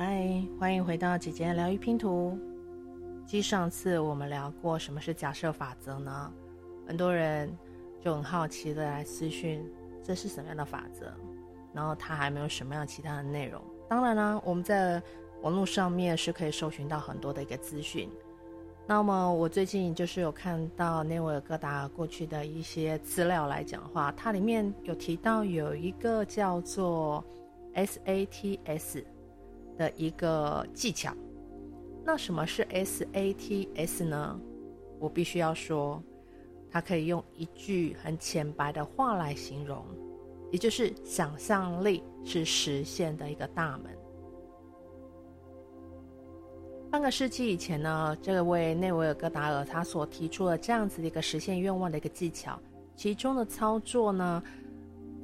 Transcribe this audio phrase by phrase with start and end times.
[0.00, 2.38] 嗨，欢迎回到姐姐的疗愈拼图。
[3.26, 6.32] 继上次我们聊过什么是假设法则呢？
[6.86, 7.52] 很多人
[8.00, 9.60] 就很好奇的来私讯，
[10.00, 11.12] 这是什么样的法则？
[11.72, 13.60] 然后它还没有什么样其他的内容。
[13.88, 15.02] 当然啦，我们在
[15.42, 18.08] 网络上面是可以搜寻到很多的一个资讯。
[18.86, 27.24] 那么我最近就是有看到内维尔戈达过去的一些资料来讲的话，它里面有提到有一个叫做
[27.74, 29.02] SATS。
[29.78, 31.14] 的一个技巧，
[32.04, 34.38] 那什么是 SATS 呢？
[34.98, 36.02] 我必须要说，
[36.70, 39.82] 它可以用一句很浅白的话来形容，
[40.50, 43.96] 也就是想象力是实现的一个大门。
[46.90, 52.58] 半个世纪以前呢，这位内维尔戈达尔他所提出的这样子的一个实现愿望的一个技巧，
[52.96, 54.42] 其中的操作呢，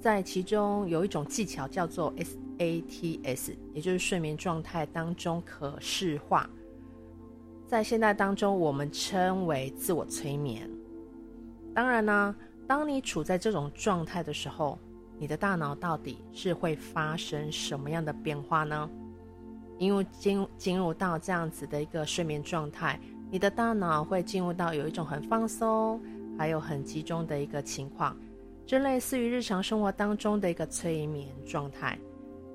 [0.04, 2.36] 在其中有一种技巧叫做 S。
[2.58, 6.48] ATS，也就是睡眠状态当中可视化，
[7.66, 10.70] 在现代当中我们称为自我催眠。
[11.74, 14.78] 当然呢，当你处在这种状态的时候，
[15.18, 18.88] 你的大脑到底是会发生什么样的变化呢？
[19.78, 23.00] 因为进进入到这样子的一个睡眠状态，
[23.32, 26.00] 你的大脑会进入到有一种很放松，
[26.38, 28.16] 还有很集中的一个情况，
[28.66, 31.98] 这类似于日常生活当中的一个催眠状态。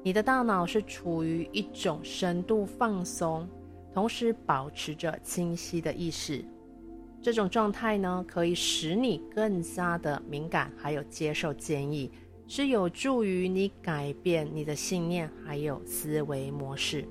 [0.03, 3.47] 你的大脑是处于一种深度放松，
[3.93, 6.43] 同时保持着清晰的意识。
[7.21, 12.09] 这种状态呢，可以使你更加的敏感，还有接受建议，
[12.47, 17.05] 是有助于你改变你的信念还有思维模式。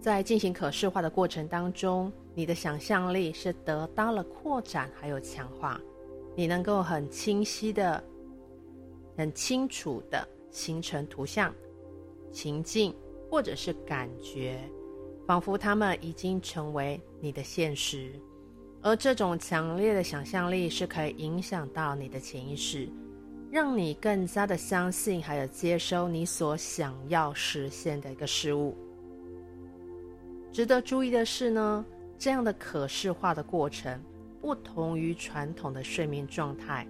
[0.00, 5.78] 在进行可视化的过程当中，你的想象力是得到了扩展还有强化，
[6.40, 8.02] 你能够很清晰的、
[9.14, 10.26] 很清楚的。
[10.52, 11.54] 形成图像、
[12.32, 12.92] 情境
[13.30, 14.58] 或者是感觉，
[15.24, 18.10] 仿佛他们已经成为你的现实。
[18.82, 22.88] 而这种强烈的想象力是可以影响到你的潜意识，
[23.48, 28.76] 让你更加的相信还有接收你所想要实现的一个事物。
[30.50, 31.86] 值得注意的是呢，
[32.18, 34.02] 这样的可视化的过程
[34.40, 36.86] 不同于传统的睡眠状态，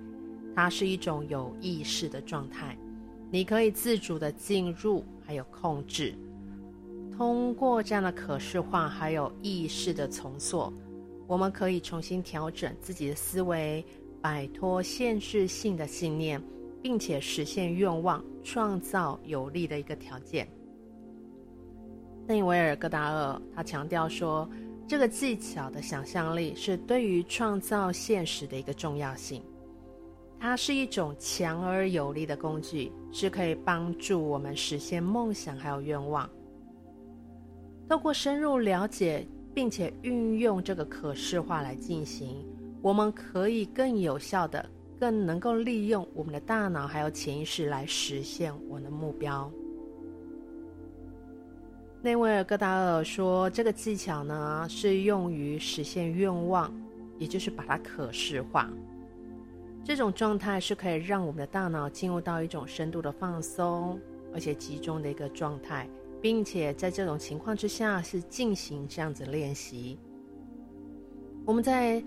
[0.55, 2.77] 它是一种有意识的状态。
[3.31, 6.15] 你可以自主的进入，还有控制。
[7.16, 10.72] 通过这样的可视化，还有意识的重塑，
[11.27, 13.84] 我们可以重新调整自己的思维，
[14.22, 16.43] 摆脱限制性的信念，
[16.81, 20.49] 并且实现愿望，创造有利的一个条件。
[22.27, 24.49] 内维尔戈达尔他强调说，
[24.91, 29.41] 这个技巧的想象力是对于创造现实的一个重要性。
[30.37, 36.28] 它是一种强而有力的工具，是可以帮助我们实现梦想还有愿望。
[37.89, 39.25] 透过深入了解
[39.55, 42.45] 并且运用这个可视化来进行，
[42.83, 44.69] 我们可以更有效的、
[44.99, 49.49] 更能够利用我们的大脑还有潜意识来实现我们的目标。
[52.03, 56.72] 内维尔戈达尔说，这个技巧呢是用于实现愿望，
[57.19, 58.71] 也就是把它可视化。
[59.84, 64.00] 这种状态是可以让我们的大脑进入到一种深度的放松，
[64.33, 65.87] 而且集中的一个状态，
[66.22, 69.99] 并且在这种情况之下是进行这样子练习。
[71.44, 72.03] 我们在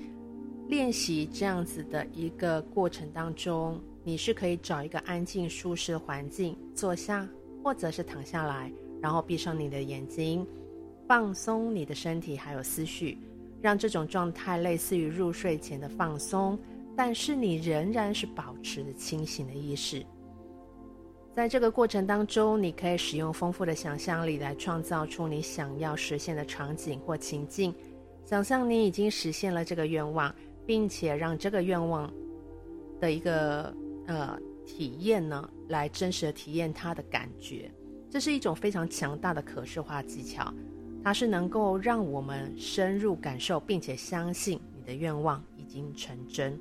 [0.69, 7.27] 练习这样子的一个过程当中，你是可以找一个安静舒适的环境坐下，
[7.63, 8.71] 或者是躺下来，
[9.03, 10.47] 然后闭上你的眼睛，
[11.05, 13.17] 放松你的身体还有思绪，
[13.61, 16.57] 让这种状态类似于入睡前的放松。
[16.95, 20.05] 但是你仍然是保持着清醒的意识，
[21.35, 27.75] 在这个过程当中，你可以使用丰富的想象力来创造出你想要实现的场景或情境。
[28.23, 30.33] 想象你已经实现了这个愿望，
[30.65, 32.09] 并且让这个愿望
[33.01, 33.75] 的一个
[34.07, 37.69] 呃体验呢，来真实的体验它的感觉。
[38.13, 40.54] 这是一种非常强大的可视化技巧，
[41.04, 46.56] 它是能够让我们深入感受，并且相信你的愿望已经成真。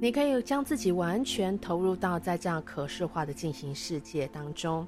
[0.00, 4.84] 你可以将自己完全投入到在这样可视化的进行世界当中，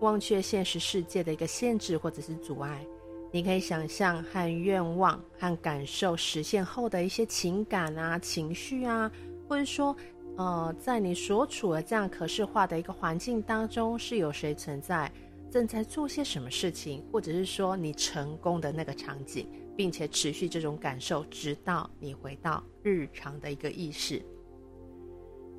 [0.00, 2.82] 忘却现实世界的一个限制或者是阻碍。
[3.30, 9.12] 你可以想象和愿望和感受实现后的一些情感啊、情绪啊，
[9.46, 9.94] 或者说，
[10.36, 15.10] 呃，在你所处的这样可视化的一个环境当中，是有谁存在，
[15.50, 19.46] 正在做些什么事情，或者是说你成功的那个场景，
[19.76, 24.20] 并且持续这种感受，直到你回到日常的一个意识。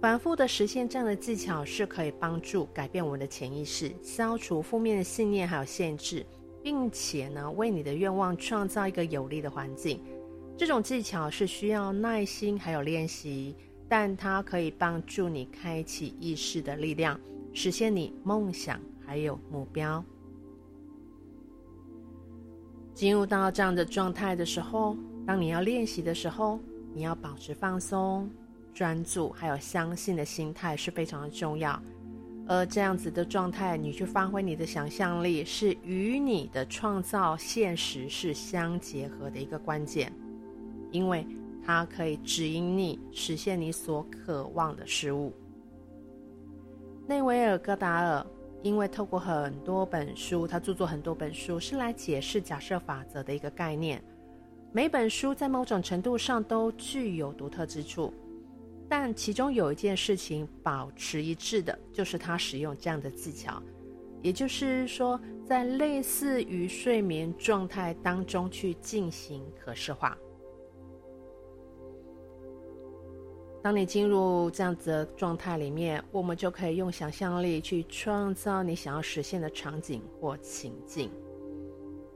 [0.02, 6.26] 反复的实现这样的技巧是可以帮助改变我们的潜意识，消除负面的信念还有限制，
[6.62, 10.04] 并且呢，为你的愿望创造一个有利的环境。
[10.58, 13.56] 这种技巧是需要耐心还有练习，
[13.88, 17.20] 但它可以帮助你开启意识的力量，
[17.54, 20.04] 实现你梦想还有目标。
[22.94, 24.96] 进入到这样的状态的时候，
[25.26, 26.60] 当你要练习的时候，
[26.94, 28.30] 你要保持放松。
[28.74, 31.82] 专注还有相信的心态是非常的重要，
[32.46, 40.12] 而这样子的状态，你去发挥你的想象力，是与你的创造现实是相结合的一个关键，
[40.92, 41.26] 因为
[41.66, 45.34] 它可以指引你实现你所渴望的事物。
[47.08, 48.26] 内维尔·戈达尔
[48.62, 54.04] 因为透过很多本书，他著作很多本书，是来解释假设法则的一个概念，
[54.72, 58.14] 每本书在某种程度上都具有独特之处。
[58.88, 63.62] 但其中有一件事情保持一致的，就是他使用这样的技巧，
[64.22, 70.16] 也就是说，在类似于睡眠状态当中去进行可视化。
[73.66, 81.10] 当你进入这样子的状态里面，我们就可以用想象力去创造你想要实现的场景或情境，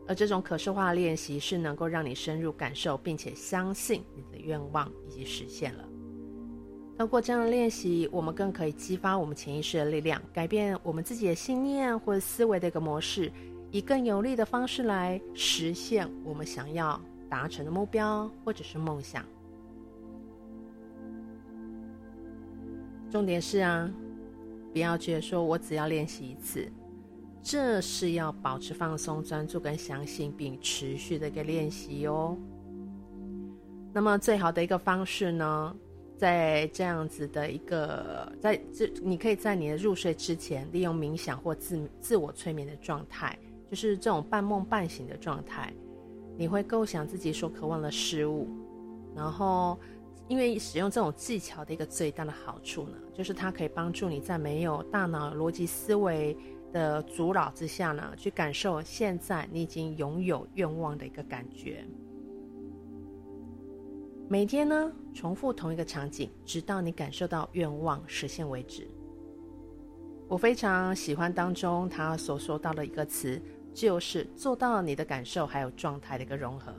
[0.08, 5.84] 而这种可视化练习是能够让你深入感受，并且相信你的愿望已经实现了。
[7.00, 13.32] 通过这样的练习，我们更可以激发我们潜意识的力量，改变我们自己的信念或者思维的一个模式，
[13.72, 19.26] 以更有利的方式来实现我们想要达成的目标或者是梦想。
[23.10, 23.92] 重点是啊，
[24.72, 26.72] 不要觉得说我只要练习一次，
[27.42, 32.38] 这是要保持放松、专注跟相信，并持续的一个练习哦。
[33.92, 35.76] 那么最好的一个方式呢，
[36.16, 43.36] 在这样子的一个，在这你可以在你的入睡之前，利用冥想或自自我催眠的状态，
[43.68, 45.74] 就是这种半梦半醒的状态，
[46.38, 48.48] 你会构想自己所渴望的事物，
[49.16, 49.80] 然后
[50.30, 56.38] 因为使用这种技巧的一个最大的好处呢，就是它可以帮助你在没有大脑逻辑思维
[56.72, 61.84] 的阻扰之下呢，去感受现在你已经拥有愿望的一个感觉。
[64.30, 68.88] 每天呢，重复同一个场景，直到你感受到愿望实现为止。
[70.28, 73.42] 我非常喜欢当中他所说到的一个词，
[73.74, 76.72] 就是做到你的感受还有状态的一个融合，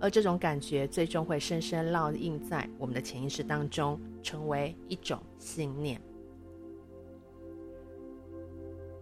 [0.00, 6.00] 而这种感觉最终会深深烙印在我们的潜意识当中，成为一种信念。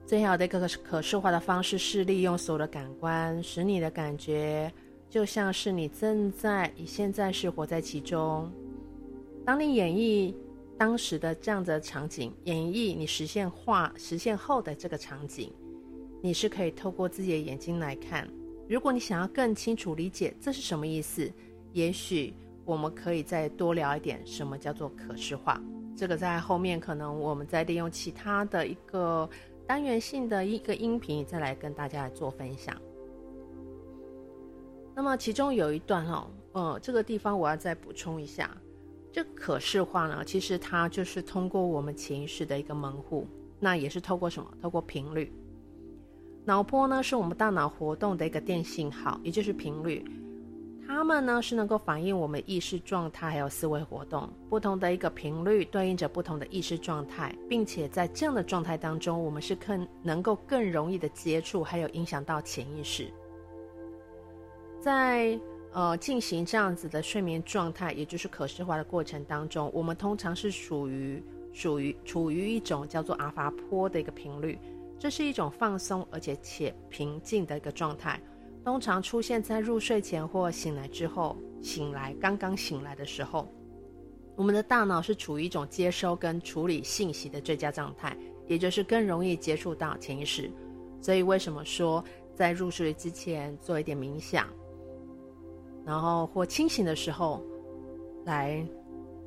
[0.06, 4.72] 最好的一个可视化的方式是利用所有的感官，使你的感觉。
[5.10, 8.50] 就像是你正在以现在是活在其中，
[9.44, 10.34] 当你演绎
[10.76, 15.52] 当时的这样的场景，演绎你实现化实现后的这个场景，
[16.20, 18.28] 你是可以透过自己的眼睛来看。
[18.68, 21.30] 如果你想要更清楚理解这是什么意思，
[21.72, 22.32] 也许
[22.64, 25.60] 我们可以再多聊一点什么叫做可视化。
[25.96, 29.28] 这个在后面可能我们再利用其他的一个
[29.66, 32.74] 单元性的一个音频再来跟大家来做分享。
[34.94, 38.56] 那么其中有一段哦，呃，这个地方我要再补充一下，
[39.12, 43.26] 这可视化呢，其实它就是通过我们潜意识的一个门户，
[43.60, 44.50] 那也是透过什么？
[44.62, 45.32] 透过频率。
[46.46, 50.04] 脑波呢，是我们大脑活动的一个电信号，也就是频率。
[50.86, 63.08] 它们呢是能够反映我们意识状态还有思维活动，不同的一个频率对应着不同的意识状态，并且在这样的状态当中，我们是更能够更容易的接触还有影响到潜意识。
[64.78, 65.40] 在
[65.72, 71.24] 呃进行这样子的睡眠状态，也就是可视化的过程当中，我们通常是属于
[71.54, 74.58] 属于处于一种叫做阿法波的一个频率，
[75.04, 78.18] 这是一种放松而且且平静的一个状态，
[78.64, 83.46] 通常出现在入睡前或醒来之后，醒来刚刚醒来的时候，
[84.34, 90.50] 我们的大脑是处于一种接收跟处理信息的最佳状态，也就是更容易接触到潜意识。
[91.02, 92.02] 所以为什么说
[92.34, 94.48] 在入睡之前做一点冥想？
[95.84, 97.44] 然后或清醒的时候，
[98.24, 98.66] 来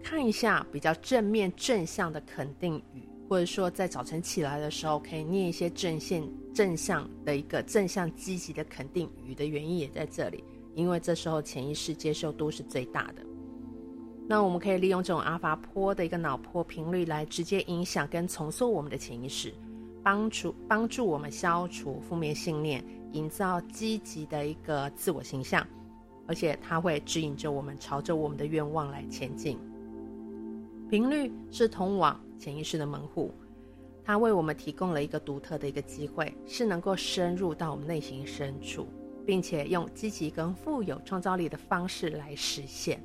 [0.02, 10.44] 看一下比较正面正向的肯定语，或者说在早晨起来的时候，可以念一些正向正向的一个正向积极的肯定语的原因也在这里，
[10.76, 13.22] 因为这时候潜意识接受度是最大的。
[14.30, 19.54] 那我们可以利用这种阿法波的一个脑波频率来直接影响跟重塑我们的潜意识，
[20.04, 25.66] 帮助帮助我们消除负面信念，营造积极的一个自我形象。
[26.28, 29.58] 而且它会指引着我们朝着我们的愿望来前进。
[30.90, 33.32] 频率是通往潜意识的门户，
[34.04, 38.88] 它为我们提供了一个独特的一个机会，是能够深入到我们内心深处，
[39.26, 43.02] 并且用积极跟富有创造力的方式来实现。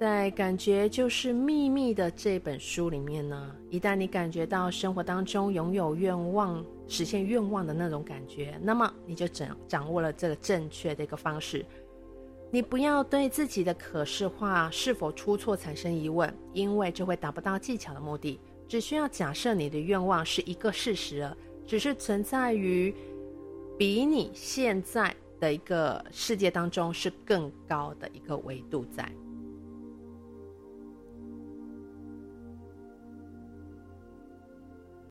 [0.00, 11.64] 在《感觉就是秘密》的这本书里面呢，一旦你感觉到生活当中拥有愿望、实现愿望的那种感觉，那么你就掌掌握了这个正确的一个方式。
[12.54, 18.38] 你不要对自己的可视化是否出错产生疑问，因为这会达不到技巧的目的。
[18.68, 21.34] 只需要假设你的愿望是一个事实了，
[21.66, 22.94] 只是存在于
[23.78, 29.10] 比你现在的一个世界当中是更高的一个维度在。